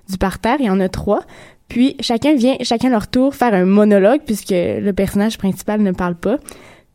[0.08, 0.56] du parterre.
[0.58, 1.20] Il y en a trois.
[1.68, 6.14] Puis chacun vient, chacun leur tour, faire un monologue puisque le personnage principal ne parle
[6.14, 6.38] pas.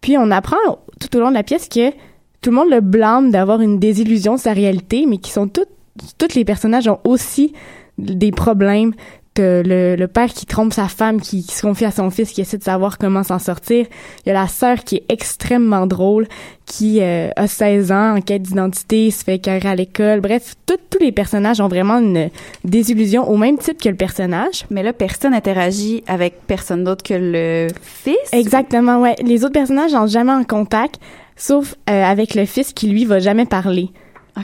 [0.03, 0.57] Puis on apprend
[0.99, 1.89] tout au long de la pièce que
[2.41, 5.69] tout le monde le blâme d'avoir une désillusion de sa réalité, mais qui sont toutes,
[6.17, 7.53] tous les personnages ont aussi
[7.97, 8.93] des problèmes,
[9.33, 12.31] t'as le, le père qui trompe sa femme, qui, qui se confie à son fils,
[12.31, 13.85] qui essaie de savoir comment s'en sortir.
[14.25, 16.27] Il y a la sœur qui est extrêmement drôle,
[16.65, 20.21] qui euh, a 16 ans, en quête d'identité, se fait carrer à l'école.
[20.21, 22.29] Bref, tout- tous les personnages ont vraiment une
[22.63, 24.65] désillusion au même titre que le personnage.
[24.69, 28.15] Mais là, personne interagit avec personne d'autre que le fils?
[28.31, 29.15] Exactement, ouais.
[29.23, 30.99] Les autres personnages n'ont jamais en contact,
[31.35, 33.89] sauf euh, avec le fils qui, lui, va jamais parler.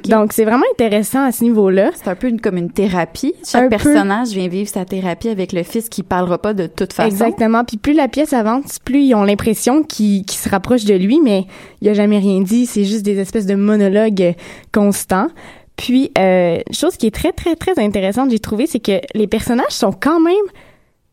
[0.08, 1.90] Donc, c'est vraiment intéressant à ce niveau-là.
[1.96, 3.34] C'est un peu une, comme une thérapie.
[3.44, 3.84] Chaque Un peu.
[3.84, 7.10] personnage vient vivre sa thérapie avec le fils qui parlera pas de toute façon.
[7.10, 7.64] Exactement.
[7.64, 11.20] Puis plus la pièce avance, plus ils ont l'impression qu'il qu'il se rapproche de lui,
[11.24, 11.46] mais
[11.82, 12.68] il a jamais rien dit.
[12.68, 14.36] C'est juste des espèces de monologues
[14.72, 15.28] constants.
[15.76, 19.72] Puis, euh, chose qui est très, très, très intéressante, j'ai trouvé, c'est que les personnages
[19.72, 20.36] sont quand même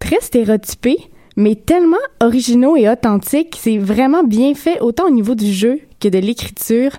[0.00, 0.98] très stéréotypés,
[1.36, 3.56] mais tellement originaux et authentiques.
[3.60, 6.90] C'est vraiment bien fait, autant au niveau du jeu que de l'écriture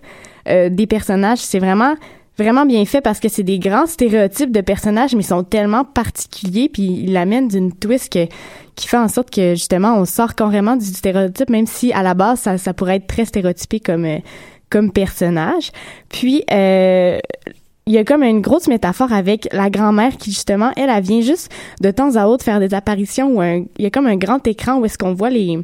[0.47, 1.39] euh, des personnages.
[1.39, 1.95] C'est vraiment
[2.37, 5.83] vraiment bien fait parce que c'est des grands stéréotypes de personnages, mais ils sont tellement
[5.83, 10.75] particuliers, puis ils l'amènent d'une twist qui fait en sorte que, justement, on sort carrément
[10.75, 15.71] du stéréotype, même si, à la base, ça, pourrait être très stéréotypé comme, euh, personnage.
[16.09, 17.17] Puis, euh,
[17.87, 21.49] il y a comme une grosse métaphore avec la grand-mère qui, justement, elle, vient juste
[21.81, 24.77] de temps à autre faire des apparitions où il y a comme un grand écran
[24.77, 25.57] où est-ce qu'on voit les,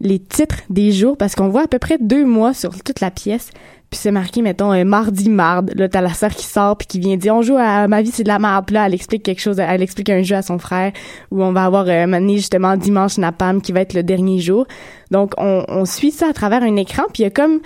[0.00, 3.10] les titres des jours parce qu'on voit à peu près deux mois sur toute la
[3.10, 3.50] pièce.
[3.96, 5.72] C'est marqué, mettons, euh, mardi marde.
[5.74, 8.10] Là, t'as la sœur qui sort puis qui vient dire, on joue à ma vie,
[8.12, 8.38] c'est de la.
[8.62, 10.92] Puis là, elle explique quelque chose, elle explique un jeu à son frère
[11.30, 14.66] où on va avoir euh, maintenant justement dimanche Napam qui va être le dernier jour.
[15.10, 17.60] Donc, on, on suit ça à travers un écran puis il y a comme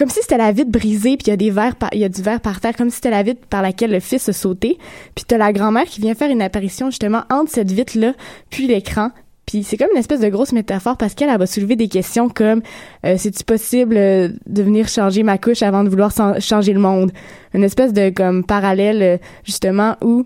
[0.00, 2.88] comme si c'était la vitre brisée, puis il y a du verre par terre, comme
[2.88, 4.78] si c'était la vitre par laquelle le fils a sauté.
[5.14, 8.14] Puis t'as la grand-mère qui vient faire une apparition justement entre cette vitre-là,
[8.48, 9.10] puis l'écran.
[9.50, 12.28] Puis c'est comme une espèce de grosse métaphore parce qu'elle elle va soulever des questions
[12.28, 12.62] comme
[13.04, 17.10] euh, c'est-tu possible euh, de venir changer ma couche avant de vouloir changer le monde?
[17.52, 20.24] Une espèce de comme parallèle euh, justement où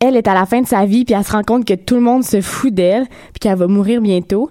[0.00, 1.94] elle est à la fin de sa vie puis elle se rend compte que tout
[1.94, 4.50] le monde se fout d'elle puis qu'elle va mourir bientôt,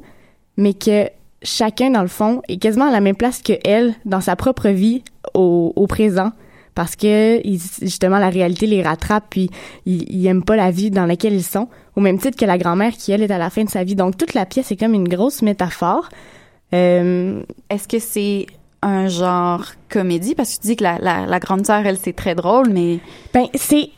[0.55, 1.09] mais que
[1.43, 4.69] chacun dans le fond est quasiment à la même place que elle dans sa propre
[4.69, 5.03] vie
[5.33, 6.31] au présent
[6.77, 9.49] parce que ils- justement la réalité les rattrape puis
[9.85, 11.67] ils, ils aiment pas la vie dans laquelle ils sont
[11.97, 13.95] au même titre que la grand-mère qui elle est à la fin de sa vie
[13.95, 16.07] donc toute la pièce est comme une grosse métaphore
[16.73, 18.45] Euh, Est-ce que c'est
[18.81, 20.35] un genre comédie?
[20.35, 22.99] Parce que tu dis que la, la, la grande sœur, elle, c'est très drôle, mais...
[23.33, 23.89] Ben, c'est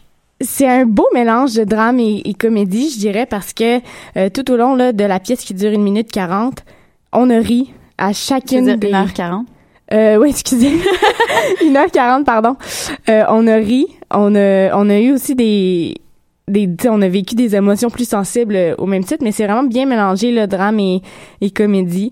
[0.41, 3.79] c'est un beau mélange de drame et, et comédie, je dirais, parce que
[4.17, 6.63] euh, tout au long là, de la pièce qui dure une minute 40,
[7.11, 8.91] on a ri à chacune des...
[8.91, 9.43] 1h40?
[9.91, 10.71] Euh, oui, excusez.
[11.63, 12.55] 1h40, pardon.
[13.09, 13.87] Euh, on a ri.
[14.11, 15.95] On a, on a eu aussi des,
[16.47, 19.63] des, on a vécu des émotions plus sensibles euh, au même titre, mais c'est vraiment
[19.63, 21.01] bien mélangé, le drame et,
[21.41, 22.11] et comédie.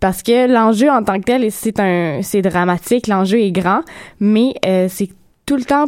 [0.00, 3.80] Parce que l'enjeu en tant que tel, c'est un, c'est dramatique, l'enjeu est grand,
[4.18, 5.10] mais euh, c'est
[5.44, 5.86] tout le temps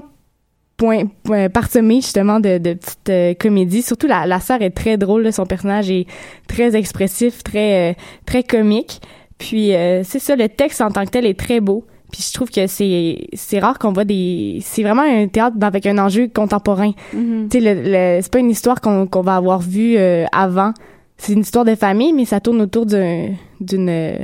[0.76, 3.80] point, point- parsemé justement de, de petites euh, comédies.
[3.80, 6.06] Surtout la, la sœur est très drôle, là, son personnage est
[6.46, 7.94] très expressif, très, euh,
[8.26, 9.00] très comique.
[9.42, 11.84] Puis euh, c'est ça, le texte en tant que tel est très beau.
[12.12, 15.86] Puis je trouve que c'est c'est rare qu'on voit des c'est vraiment un théâtre avec
[15.86, 16.92] un enjeu contemporain.
[17.14, 17.48] Mhm.
[17.50, 20.72] Tu sais le, le- c'est pas une histoire qu'on qu'on va avoir vue euh, avant.
[21.16, 23.28] C'est une histoire de famille mais ça tourne autour d'un
[23.60, 24.14] d'une euh,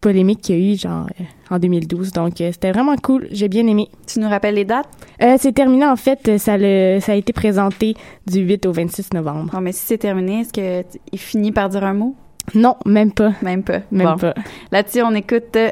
[0.00, 1.06] polémique qu'il y a eu genre
[1.48, 2.10] en 2012.
[2.10, 3.88] Donc c'était vraiment cool, j'ai bien aimé.
[4.12, 4.88] Tu nous rappelles les dates?
[5.22, 7.94] Euh, c'est terminé en fait, ça le ça a été présenté
[8.26, 9.50] du 8 au 26 novembre.
[9.52, 12.16] Bon, mais si c'est terminé, est-ce que il finit par dire un mot?
[12.54, 13.32] Non, même pas.
[13.42, 13.80] Même pas.
[13.90, 14.16] Même Bon.
[14.16, 14.34] pas.
[14.70, 15.70] Là-dessus, on écoute euh,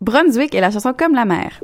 [0.00, 1.60] Brunswick et la chanson Comme la mer.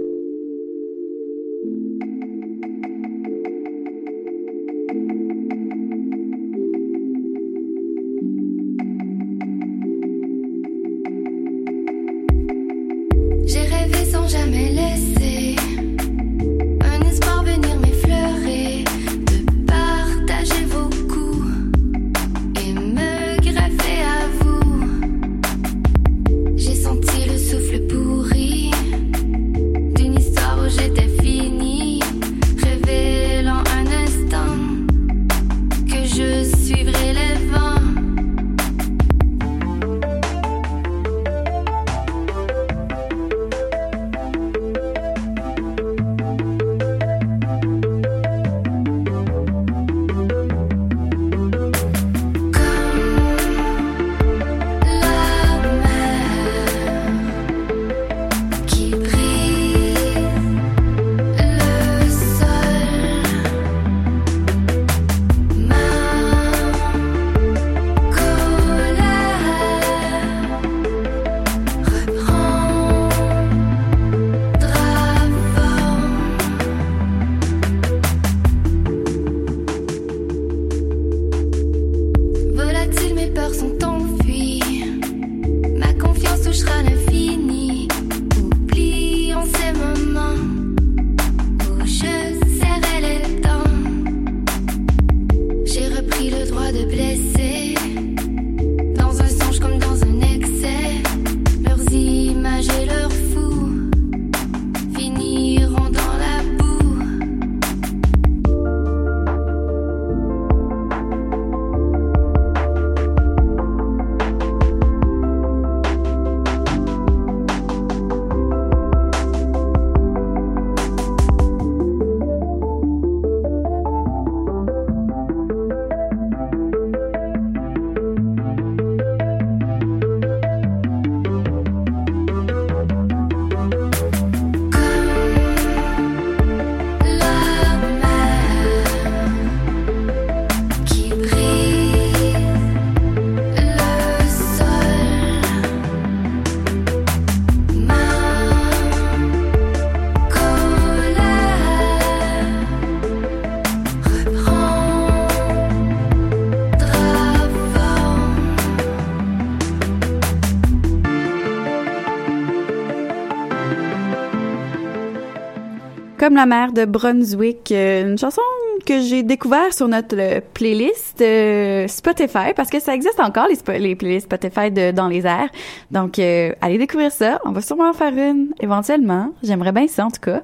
[166.34, 168.40] Comme la mer de Brunswick, euh, une chanson
[168.84, 173.54] que j'ai découvert sur notre euh, playlist euh, Spotify parce que ça existe encore les,
[173.54, 175.48] spo- les playlists Spotify de dans les airs.
[175.92, 177.40] Donc euh, allez découvrir ça.
[177.44, 179.30] On va sûrement en faire une éventuellement.
[179.44, 180.42] J'aimerais bien ça en tout cas.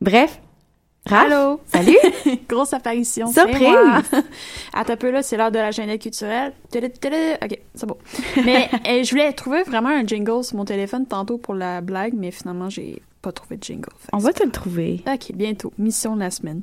[0.00, 0.40] Bref.
[1.06, 1.60] Raph, Allô?
[1.66, 1.96] Salut!
[2.48, 3.26] Grosse apparition.
[3.26, 3.66] Surprise!
[4.72, 6.54] Attends un peu là, c'est l'heure de l'agenda culturel.
[6.70, 7.34] Télé, télé.
[7.44, 7.96] Ok, c'est bon.
[8.44, 8.70] Mais
[9.04, 12.70] je voulais trouver vraiment un jingle sur mon téléphone tantôt pour la blague, mais finalement,
[12.70, 13.90] j'ai pas trouvé de jingle.
[14.12, 15.02] On va te le trouver.
[15.06, 15.72] Ok, bientôt.
[15.78, 16.62] Mission de la semaine.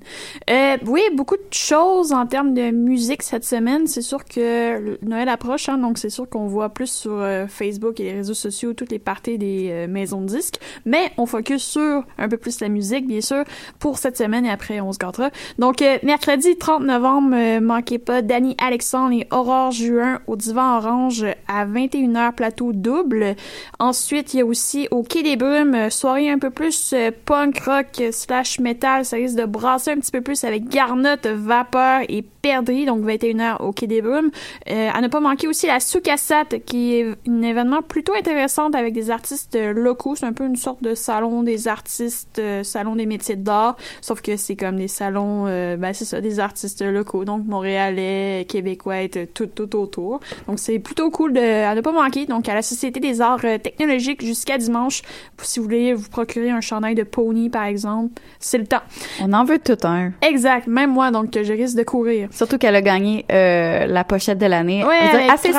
[0.50, 3.86] Euh, oui, beaucoup de choses en termes de musique cette semaine.
[3.86, 8.00] C'est sûr que Noël approche, hein, donc c'est sûr qu'on voit plus sur euh, Facebook
[8.00, 10.60] et les réseaux sociaux toutes les parties des euh, maisons de disques.
[10.86, 13.44] Mais on focus sur un peu plus la musique, bien sûr,
[13.80, 15.30] pour cette semaine et après on se gâtera.
[15.60, 21.26] Donc, euh, mercredi 30 novembre, manquez pas Danny Alexandre et Aurore Juin au Divan Orange
[21.48, 23.36] à 21h plateau double.
[23.80, 27.60] Ensuite, il y a aussi au Quai des Brumes, soirée un peu plus euh, punk
[27.60, 29.06] rock slash metal.
[29.06, 33.62] Ça risque de brasser un petit peu plus avec Garnotte, Vapeur et Perdrix, donc 21h
[33.62, 34.32] au Quai des Brumes.
[34.70, 38.94] Euh, à ne pas manquer aussi la Soukassat, qui est un événement plutôt intéressant avec
[38.94, 40.16] des artistes euh, locaux.
[40.16, 44.38] C'est un peu une sorte de salon des artistes, salon des métiers d'art, sauf que
[44.38, 49.48] c'est comme des salons, euh, ben c'est ça, des artistes locaux, donc montréalais, québécois, tout,
[49.48, 50.22] tout autour.
[50.48, 52.28] Donc c'est plutôt cool à ne pas manquer.
[52.28, 55.02] Donc à la Société des arts technologiques jusqu'à dimanche,
[55.42, 58.82] si vous voulez vous procurer un chandail de pony par exemple, c'est le temps.
[59.22, 60.12] On en veut tout un.
[60.22, 62.30] Exact, même moi, donc je risque de courir.
[62.32, 64.84] Surtout qu'elle a gagné euh, la pochette de l'année.
[64.84, 65.52] Ouais, veux assez,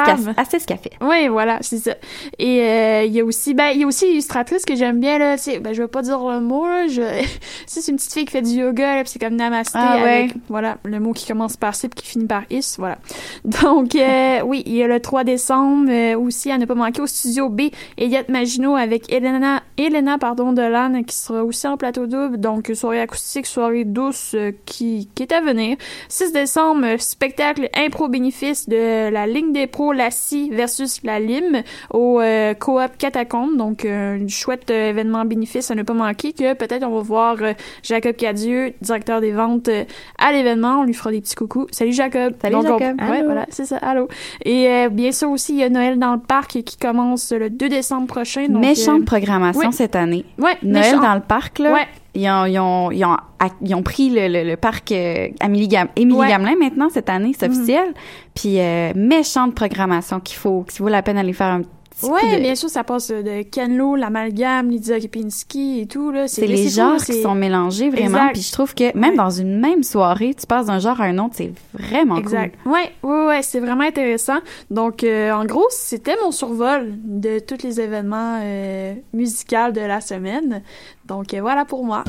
[0.59, 0.93] ce qu'elle fait.
[1.01, 1.95] Oui, voilà, c'est ça.
[2.39, 5.19] Et euh, il y a aussi, ben, il y a aussi l'illustratrice que j'aime bien
[5.19, 5.37] là.
[5.37, 6.87] Tu ben, je vais pas dire le mot là.
[6.89, 7.03] Je,
[7.67, 10.03] c'est une petite fille qui fait du yoga, là, c'est comme namasté Ah, ouais.
[10.03, 12.99] avec, voilà, le mot qui commence par C puis qui finit par is, voilà.
[13.45, 17.03] Donc, euh, oui, il y a le 3 décembre euh, aussi à ne pas manquer
[17.03, 17.63] au studio B,
[17.97, 20.53] Elliot Maginot avec Elena, Elena pardon
[21.07, 22.39] Qui sera aussi en plateau double.
[22.39, 25.77] Donc, soirée acoustique, soirée douce euh, qui, qui est à venir.
[26.09, 31.63] 6 décembre, spectacle impro bénéfice de la ligne des pros La Scie versus la Lime
[31.93, 33.57] au euh, Coop Catacombe.
[33.57, 37.03] Donc, euh, un chouette euh, événement bénéfice à ne pas manquer que peut-être on va
[37.03, 37.53] voir euh,
[37.83, 39.85] Jacob Cadieux, directeur des ventes euh,
[40.19, 40.81] à l'événement.
[40.81, 41.67] On lui fera des petits coucous.
[41.71, 42.35] Salut Jacob.
[42.43, 43.01] Salut, Donc, on- Jacob.
[43.09, 43.79] Ouais, voilà, c'est ça.
[43.79, 44.09] Allô.
[44.45, 47.49] Et euh, bien sûr aussi, il y a Noël dans le parc qui commence le
[47.51, 48.47] 2 décembre prochain.
[48.49, 49.73] Donc, Méchante programmation oui.
[49.73, 50.25] cette année.
[50.39, 51.03] Ouais, Noël méchant.
[51.03, 51.73] dans le parc, là.
[51.73, 51.87] Ouais.
[52.15, 53.17] Ils ont, ils ont, ils ont,
[53.63, 56.29] ils ont pris le, le, le parc euh, Amélie, Gam Émilie Ouais.
[56.29, 57.55] Gamelin maintenant cette année, c'est Mhm.
[57.55, 57.95] officiel.
[58.35, 61.63] Puis euh, méchante programmation qu'il faut, qu'il vaut la peine d'aller faire un
[62.01, 66.11] petit Ouais, de- bien sûr, ça passe de Ken Lo, l'amalgame, Lydia Kepinski et tout,
[66.11, 66.29] là.
[66.29, 68.07] C'est les genres qui sont mélangés vraiment.
[68.19, 68.33] Exact.
[68.35, 71.19] Puis je trouve que même dans une même soirée, tu passes d'un genre à un
[71.19, 72.55] autre, c'est vraiment Exact.
[72.67, 74.39] Ouais, ouais, ouais, c'est vraiment intéressant.
[74.71, 80.01] Donc, euh, en gros, c'était mon survol de tous les événements euh, musicaux de la
[80.01, 80.63] semaine.
[81.07, 82.05] Donc, euh, voilà pour moi.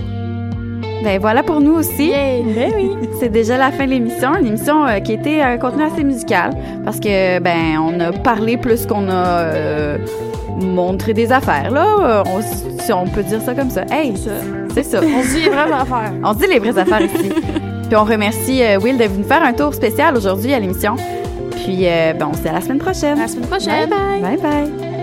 [1.04, 2.12] Ben voilà pour nous aussi.
[2.12, 2.92] Ben oui.
[3.20, 6.52] C'est déjà la fin de l'émission, une émission euh, qui était un contenu assez musical
[6.84, 9.98] parce que ben on a parlé plus qu'on a euh,
[10.62, 11.86] montré des affaires là.
[12.02, 12.42] Euh, On,
[12.82, 13.84] si on peut dire ça comme ça.
[13.92, 14.14] Hey,
[14.74, 15.00] c'est ça.
[15.02, 16.12] On se dit les vraies affaires.
[16.24, 17.30] On se dit les vraies affaires ici.
[17.88, 20.96] Puis on remercie euh, Will de venir faire un tour spécial aujourd'hui à l'émission.
[21.52, 23.18] Puis ben on se dit à la semaine prochaine.
[23.18, 23.90] À la semaine prochaine.
[23.90, 24.38] Bye bye.
[24.38, 24.99] Bye bye.